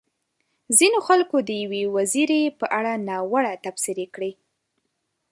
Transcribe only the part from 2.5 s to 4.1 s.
په اړه ناوړه تبصرې